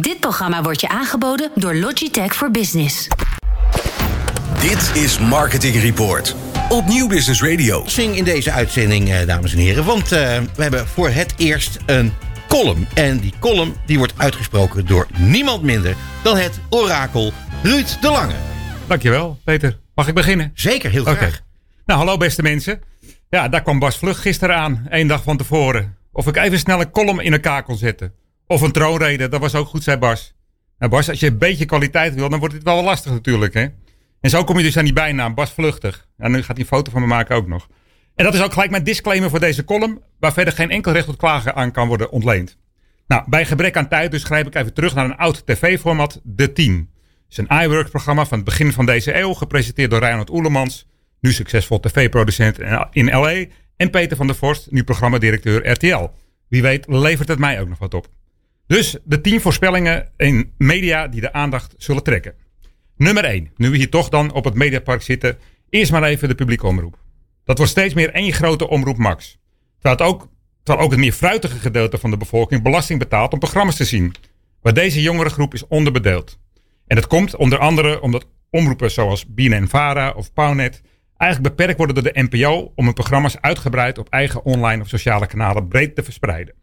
[0.00, 3.08] Dit programma wordt je aangeboden door Logitech voor Business.
[4.60, 6.36] Dit is Marketing Report
[6.68, 7.82] op Nieuw Business Radio.
[7.86, 9.84] Zing in deze uitzending, eh, dames en heren.
[9.84, 12.12] Want eh, we hebben voor het eerst een
[12.48, 12.86] column.
[12.94, 17.32] En die column die wordt uitgesproken door niemand minder dan het orakel
[17.62, 18.34] Ruud de Lange.
[18.86, 19.78] Dankjewel, Peter.
[19.94, 20.50] Mag ik beginnen?
[20.54, 21.14] Zeker, heel Oké.
[21.14, 21.40] graag.
[21.86, 22.80] Nou, hallo beste mensen.
[23.30, 25.96] Ja, daar kwam Bas Vlug gisteren aan, één dag van tevoren.
[26.12, 28.12] Of ik even snel een column in elkaar kon zetten.
[28.46, 30.34] Of een troonrede, dat was ook goed, zei Bas.
[30.78, 33.66] Nou Bas, als je een beetje kwaliteit wil, dan wordt het wel lastig natuurlijk, hè.
[34.20, 36.08] En zo kom je dus aan die bijnaam, Bas Vluchtig.
[36.16, 37.68] En nu gaat hij een foto van me maken ook nog.
[38.14, 41.06] En dat is ook gelijk mijn disclaimer voor deze column, waar verder geen enkel recht
[41.06, 42.58] tot klagen aan kan worden ontleend.
[43.06, 46.52] Nou, bij gebrek aan tijd dus grijp ik even terug naar een oud tv-format, De
[46.52, 46.74] Team.
[46.74, 46.88] Het
[47.28, 50.88] is een iWork-programma van het begin van deze eeuw, gepresenteerd door Reinhard Oelemans,
[51.20, 52.58] nu succesvol tv-producent
[52.90, 53.44] in L.A.
[53.76, 56.08] En Peter van der Vorst, nu programmadirecteur RTL.
[56.48, 58.08] Wie weet levert het mij ook nog wat op.
[58.66, 62.34] Dus de 10 voorspellingen in media die de aandacht zullen trekken.
[62.96, 63.50] Nummer 1.
[63.56, 65.38] Nu we hier toch dan op het Mediapark zitten,
[65.70, 66.98] eerst maar even de publieke omroep.
[67.44, 69.38] Dat wordt steeds meer één grote omroep Max.
[69.78, 70.28] Terwijl, ook,
[70.62, 74.14] terwijl ook het meer fruitige gedeelte van de bevolking belasting betaalt om programma's te zien.
[74.62, 76.38] Maar deze jongere groep is onderbedeeld.
[76.86, 80.82] En dat komt onder andere omdat omroepen zoals BNN-Vara of Pownet
[81.16, 85.26] eigenlijk beperkt worden door de NPO om hun programma's uitgebreid op eigen online of sociale
[85.26, 86.54] kanalen breed te verspreiden.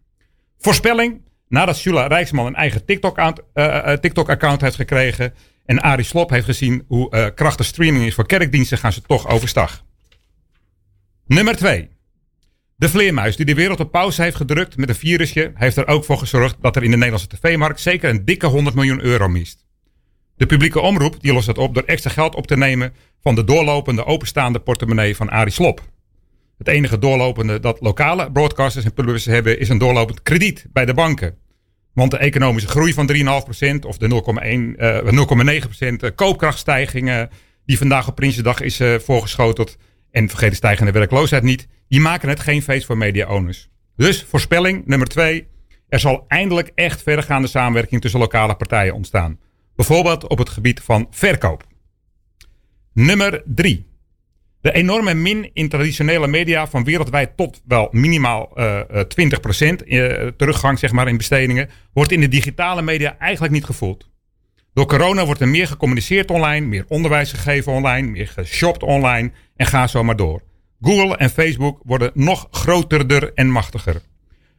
[0.57, 1.21] Voorspelling,
[1.53, 5.33] nadat Shula Rijksman een eigen TikTok-account eh, eh, TikTok heeft gekregen
[5.65, 9.27] en Arie Slop heeft gezien hoe eh, krachtig streaming is voor kerkdiensten, gaan ze toch
[9.27, 9.83] overstag.
[11.25, 11.89] Nummer 2.
[12.75, 16.05] De vleermuis die de wereld op pauze heeft gedrukt met een virusje, heeft er ook
[16.05, 19.65] voor gezorgd dat er in de Nederlandse tv-markt zeker een dikke 100 miljoen euro mist.
[20.35, 23.43] De publieke omroep die lost dat op door extra geld op te nemen van de
[23.43, 25.81] doorlopende openstaande portemonnee van Arie Slop.
[26.57, 30.93] Het enige doorlopende dat lokale broadcasters en publishers hebben is een doorlopend krediet bij de
[30.93, 31.41] banken.
[31.94, 37.30] Want de economische groei van 3,5% of de 0,1, eh, 0,9% koopkrachtstijgingen
[37.66, 39.77] die vandaag op Prinsjesdag is eh, voorgeschoteld
[40.11, 43.69] en vergeet de stijgende werkloosheid niet, die maken het geen feest voor media-owners.
[43.95, 45.47] Dus voorspelling nummer 2.
[45.90, 49.40] Er zal eindelijk echt verdergaande samenwerking tussen lokale partijen ontstaan.
[49.75, 51.63] Bijvoorbeeld op het gebied van verkoop.
[52.94, 53.92] Nummer 3.
[54.63, 59.06] De enorme min in traditionele media van wereldwijd tot wel minimaal eh, eh,
[59.79, 64.09] 20% eh, teruggang zeg maar, in bestedingen wordt in de digitale media eigenlijk niet gevoeld.
[64.73, 69.66] Door corona wordt er meer gecommuniceerd online, meer onderwijs gegeven online, meer geshopt online en
[69.66, 70.41] ga zo maar door.
[70.81, 74.02] Google en Facebook worden nog groterder en machtiger.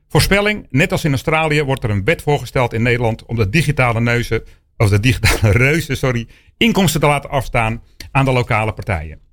[0.08, 4.00] Voorspelling, net als in Australië wordt er een wet voorgesteld in Nederland om de digitale
[4.00, 4.42] neuzen,
[4.76, 9.24] of de digitale reuzen, sorry, inkomsten te laten afstaan aan de lokale partijen.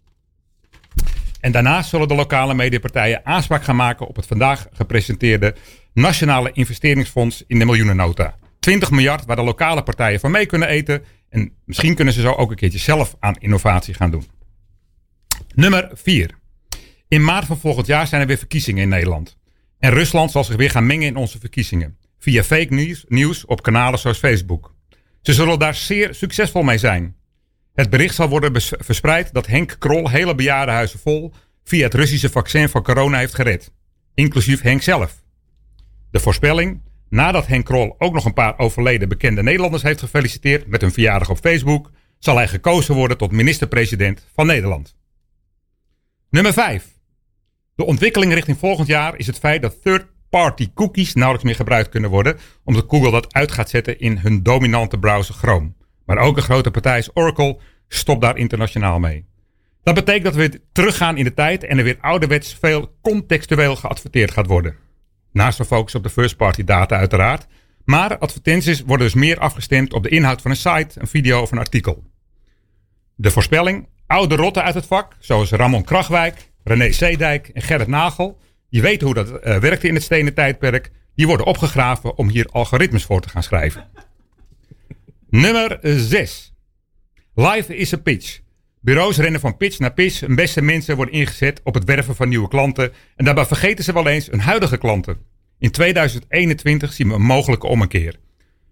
[1.42, 5.56] En daarnaast zullen de lokale mediapartijen aanspraak gaan maken op het vandaag gepresenteerde
[5.94, 8.36] Nationale Investeringsfonds in de miljoenennota.
[8.60, 11.04] 20 miljard waar de lokale partijen van mee kunnen eten.
[11.30, 14.26] En misschien kunnen ze zo ook een keertje zelf aan innovatie gaan doen.
[15.56, 16.30] Nummer 4.
[17.08, 19.38] In maart van volgend jaar zijn er weer verkiezingen in Nederland.
[19.80, 21.98] En Rusland zal zich weer gaan mengen in onze verkiezingen.
[22.20, 24.76] Via fake nieuws, nieuws op kanalen zoals Facebook.
[25.22, 27.16] Ze zullen daar zeer succesvol mee zijn.
[27.74, 31.34] Het bericht zal worden verspreid dat Henk Krol hele bejaardenhuizen vol
[31.64, 33.72] via het Russische vaccin van corona heeft gered.
[34.14, 35.24] Inclusief Henk zelf.
[36.12, 40.82] De voorspelling, nadat Henk Krol ook nog een paar overleden bekende Nederlanders heeft gefeliciteerd met
[40.82, 44.96] hun verjaardag op Facebook, zal hij gekozen worden tot minister-president van Nederland.
[46.30, 46.88] Nummer 5.
[47.76, 52.10] De ontwikkeling richting volgend jaar is het feit dat third-party cookies nauwelijks meer gebruikt kunnen
[52.10, 55.72] worden, omdat Google dat uit gaat zetten in hun dominante browser Chrome.
[56.12, 57.58] Maar ook een grote partij als Oracle
[57.88, 59.26] stopt daar internationaal mee.
[59.84, 64.32] Dat betekent dat we teruggaan in de tijd en er weer ouderwets veel contextueel geadverteerd
[64.32, 64.76] gaat worden.
[65.32, 67.48] Naast de focus op de first-party data uiteraard.
[67.86, 71.52] Maar advertenties worden dus meer afgestemd op de inhoud van een site, een video of
[71.52, 72.04] een artikel.
[73.16, 78.40] De voorspelling, oude rotten uit het vak, zoals Ramon Krachwijk, René Zeedijk en Gerrit Nagel,
[78.70, 82.48] die weten hoe dat eh, werkte in het stenen tijdperk, die worden opgegraven om hier
[82.52, 83.90] algoritmes voor te gaan schrijven.
[85.32, 86.54] Nummer 6.
[87.36, 88.40] Life is a pitch.
[88.82, 92.30] Bureaus rennen van pitch naar pitch en beste mensen worden ingezet op het werven van
[92.30, 92.92] nieuwe klanten.
[93.16, 95.18] En daarbij vergeten ze wel eens hun huidige klanten.
[95.60, 98.20] In 2021 zien we een mogelijke ommekeer.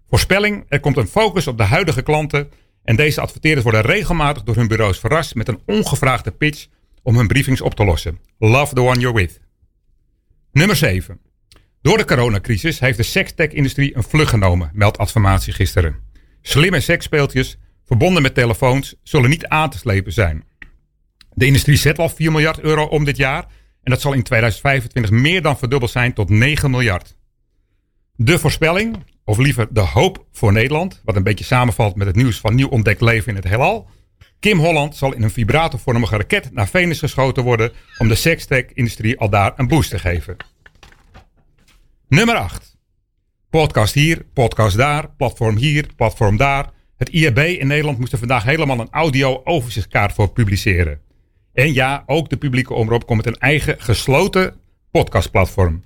[0.08, 2.50] Voorspelling, er komt een focus op de huidige klanten.
[2.84, 6.66] En deze adverteerders worden regelmatig door hun bureaus verrast met een ongevraagde pitch
[7.02, 8.18] om hun briefings op te lossen.
[8.38, 9.40] Love the one you're with.
[10.52, 11.20] Nummer 7.
[11.82, 16.09] Door de coronacrisis heeft de sekstech-industrie een vlucht genomen, meldt Adformatie gisteren.
[16.42, 20.44] Slimme seksspeeltjes, verbonden met telefoons, zullen niet aan te slepen zijn.
[21.34, 23.46] De industrie zet al 4 miljard euro om dit jaar
[23.82, 27.16] en dat zal in 2025 meer dan verdubbeld zijn tot 9 miljard.
[28.16, 32.40] De voorspelling, of liever de hoop voor Nederland, wat een beetje samenvalt met het nieuws
[32.40, 33.88] van nieuw ontdekt leven in het heelal.
[34.40, 39.30] Kim Holland zal in een vibratorvormige raket naar Venus geschoten worden om de sextech-industrie al
[39.30, 40.36] daar een boost te geven.
[42.08, 42.69] Nummer 8.
[43.50, 46.70] Podcast hier, podcast daar, platform hier, platform daar.
[46.96, 51.00] Het IAB in Nederland moest er vandaag helemaal een audio-overzichtkaart voor publiceren.
[51.52, 54.54] En ja, ook de publieke omroep komt met een eigen gesloten
[54.90, 55.84] podcastplatform.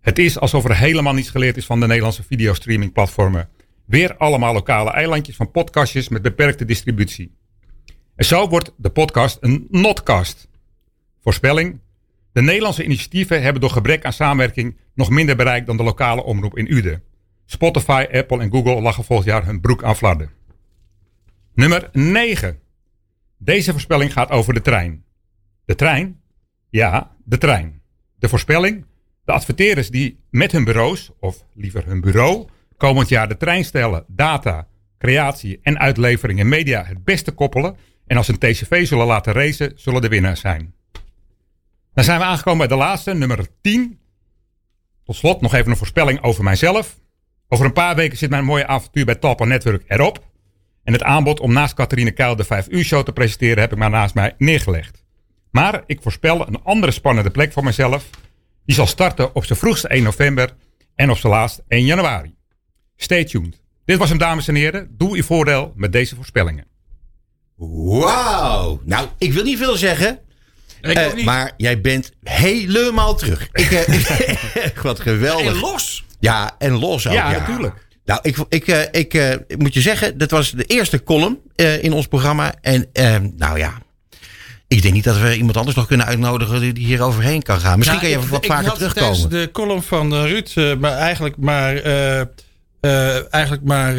[0.00, 3.48] Het is alsof er helemaal niets geleerd is van de Nederlandse videostreamingplatformen.
[3.84, 7.36] Weer allemaal lokale eilandjes van podcastjes met beperkte distributie.
[8.16, 10.48] En zo wordt de podcast een notcast.
[11.20, 11.80] Voorspelling.
[12.32, 16.56] De Nederlandse initiatieven hebben door gebrek aan samenwerking nog minder bereikt dan de lokale omroep
[16.56, 17.02] in Uden.
[17.46, 20.30] Spotify, Apple en Google lachen volgend jaar hun broek aan flarden.
[21.54, 22.58] Nummer 9.
[23.38, 25.04] Deze voorspelling gaat over de trein.
[25.64, 26.20] De trein?
[26.68, 27.82] Ja, de trein.
[28.18, 28.86] De voorspelling?
[29.24, 34.04] De adverteerders die met hun bureaus, of liever hun bureau, komend jaar de trein stellen,
[34.08, 34.68] data,
[34.98, 37.76] creatie en uitlevering in media het beste koppelen
[38.06, 40.74] en als een TCV zullen laten racen, zullen de winnaars zijn.
[41.94, 43.98] Dan zijn we aangekomen bij de laatste, nummer 10.
[45.04, 47.00] Tot slot nog even een voorspelling over mijzelf.
[47.48, 50.30] Over een paar weken zit mijn mooie avontuur bij Talpa Network erop.
[50.84, 53.78] En het aanbod om naast Catharine Kuil de 5 uur show te presenteren heb ik
[53.78, 55.04] maar naast mij neergelegd.
[55.50, 58.10] Maar ik voorspel een andere spannende plek voor mezelf.
[58.64, 60.54] Die zal starten op zijn vroegste 1 november
[60.94, 62.34] en op zijn laatst 1 januari.
[62.96, 63.60] Stay tuned.
[63.84, 64.94] Dit was hem dames en heren.
[64.96, 66.66] Doe uw voordeel met deze voorspellingen.
[67.56, 68.80] Wauw.
[68.84, 70.18] Nou, ik wil niet veel zeggen.
[70.82, 73.48] Uh, maar jij bent helemaal terug.
[73.52, 75.54] Ik, uh, wat geweldig.
[75.54, 76.04] En los.
[76.20, 77.12] Ja, en los ook.
[77.12, 77.38] Ja, ja.
[77.38, 77.86] natuurlijk.
[78.04, 79.14] Nou, ik, ik, uh, ik,
[79.46, 81.38] ik moet je zeggen, dat was de eerste column
[81.80, 82.54] in ons programma.
[82.60, 83.78] En ehm, nou ja,
[84.68, 87.78] ik denk niet dat we iemand anders nog kunnen uitnodigen die hier overheen kan gaan.
[87.78, 89.30] Misschien nou, kan je wat vaker terugkomen.
[89.30, 91.76] de column van Ruud, maar eigenlijk maar,
[93.30, 93.94] eigenlijk maar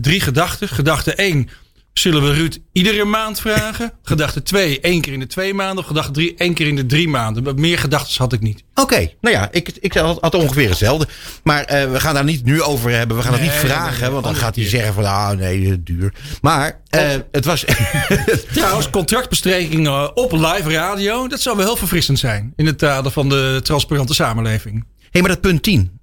[0.00, 0.68] drie gedachten.
[0.68, 1.48] Gedachte één
[1.98, 3.92] Zullen we Ruud iedere maand vragen?
[4.02, 5.78] Gedachte 2, één keer in de twee maanden.
[5.78, 7.60] Of gedachte 3, één keer in de drie maanden.
[7.60, 8.64] Meer gedachten had ik niet.
[8.74, 11.08] Oké, nou ja, ik, ik had, ongeveer hetzelfde.
[11.42, 13.16] Maar uh, we gaan daar niet nu over hebben.
[13.16, 15.04] We gaan nee, het niet vragen, nee, want dan gaat hij zeggen van...
[15.04, 16.14] ah nee, duur.
[16.40, 17.64] Maar uh, het was...
[18.52, 21.28] Trouwens, contractbesprekingen op live radio...
[21.28, 22.52] dat zou wel heel verfrissend zijn.
[22.56, 24.74] In het kader van de transparante samenleving.
[24.74, 26.00] Hé, hey, maar dat punt 10.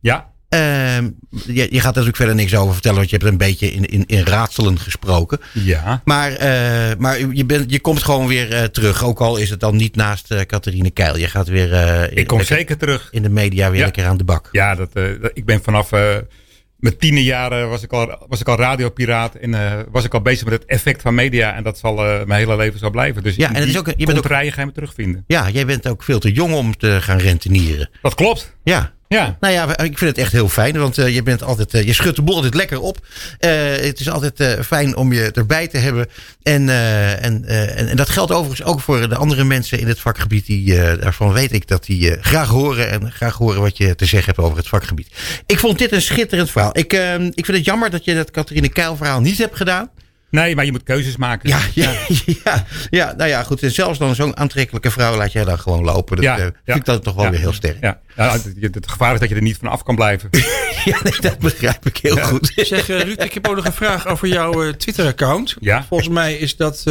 [0.00, 0.29] Ja.
[0.54, 0.96] Uh,
[1.30, 3.84] je, je, gaat er natuurlijk verder niks over vertellen, want je hebt een beetje in,
[3.84, 5.40] in, in raadselen gesproken.
[5.52, 6.02] Ja.
[6.04, 9.60] Maar, uh, maar je, bent, je komt gewoon weer uh, terug, ook al is het
[9.60, 11.16] dan niet naast uh, Catharine Keil.
[11.16, 11.72] Je gaat weer.
[12.12, 13.08] ik kom zeker terug.
[13.10, 13.84] In de media weer ja.
[13.84, 14.48] lekker aan de bak.
[14.52, 18.56] Ja, dat, dat ik ben vanaf mijn tiende jaren was ik al, was ik al
[18.56, 21.54] radiopiraat en was ik al bezig met het effect van media.
[21.54, 23.22] En dat zal mijn hele leven zo blijven.
[23.22, 25.24] Dus ja, en het is ook, je bent ook, ga je me terugvinden.
[25.26, 27.90] Ja, jij bent ook veel te jong om te gaan rentenieren.
[28.02, 28.56] Dat klopt.
[28.62, 28.92] Ja.
[29.14, 29.36] Ja.
[29.40, 31.92] Nou ja, ik vind het echt heel fijn, want uh, je bent altijd, uh, je
[31.92, 32.98] schudt de boel altijd lekker op.
[33.40, 36.06] Uh, het is altijd fijn om je erbij te hebben.
[36.42, 40.46] En, en, en, en, dat geldt overigens ook voor de andere mensen in het vakgebied.
[40.46, 44.34] Die, daarvan weet ik dat die graag horen en graag horen wat je te zeggen
[44.34, 45.08] hebt over het vakgebied.
[45.46, 46.78] Ik vond dit een schitterend verhaal.
[46.78, 46.92] Ik,
[47.34, 49.90] ik vind het jammer dat je dat Catharine Keil verhaal niet hebt gedaan.
[50.30, 51.48] Nee, maar je moet keuzes maken.
[51.48, 51.92] Ja, ja,
[52.44, 53.62] ja, ja, nou ja, goed.
[53.62, 56.16] En zelfs dan zo'n aantrekkelijke vrouw laat jij dan gewoon lopen.
[56.16, 57.76] Dat ja, uh, vind ik dat toch wel weer heel sterk.
[57.80, 58.00] Ja.
[58.16, 60.28] ja, het gevaar is dat je er niet van af kan blijven.
[60.84, 62.52] ja, nee, dat begrijp ik heel goed.
[62.66, 65.56] Zeg uh, Ruud, ik heb ook nog een vraag over jouw uh, Twitter-account.
[65.60, 65.84] Ja.
[65.84, 66.82] Volgens mij is dat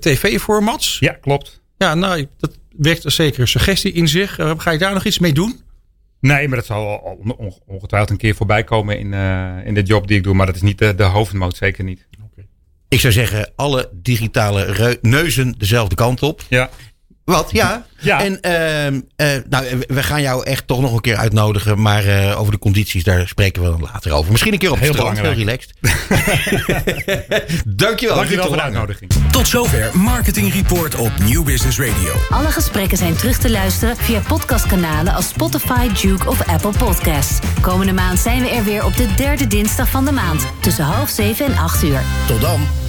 [0.00, 0.96] TV-formats.
[1.00, 1.62] Ja, klopt.
[1.78, 4.38] Ja, nou, dat wekt een zekere suggestie in zich.
[4.56, 5.62] ga je daar nog iets mee doen?
[6.20, 6.86] Nee, maar dat zal
[7.66, 9.12] ongetwijfeld een keer voorbij komen in,
[9.66, 10.34] in de job die ik doe.
[10.34, 12.06] Maar dat is niet de, de hoofdmoot, zeker niet.
[12.94, 16.42] Ik zou zeggen, alle digitale neuzen dezelfde kant op.
[16.48, 16.70] Ja.
[17.24, 17.50] Wat?
[17.52, 17.86] Ja.
[17.98, 18.22] ja.
[18.22, 21.82] En uh, uh, nou, we gaan jou echt toch nog een keer uitnodigen.
[21.82, 24.30] Maar uh, over de condities, daar spreken we dan later over.
[24.30, 25.72] Misschien een keer op het strand, heel relaxed.
[27.66, 28.16] Dankjewel.
[28.16, 29.10] Dankjewel voor de uitnodiging.
[29.30, 32.12] Tot zover Marketing Report op New Business Radio.
[32.30, 37.38] Alle gesprekken zijn terug te luisteren via podcastkanalen als Spotify, Duke of Apple Podcasts.
[37.60, 40.46] Komende maand zijn we er weer op de derde dinsdag van de maand.
[40.60, 42.02] Tussen half zeven en acht uur.
[42.26, 42.83] Tot dan.